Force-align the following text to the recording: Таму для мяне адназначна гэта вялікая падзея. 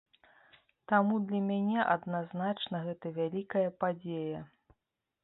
Таму 0.91 1.19
для 1.31 1.41
мяне 1.49 1.79
адназначна 1.95 2.77
гэта 2.87 3.13
вялікая 3.19 3.65
падзея. 3.85 4.39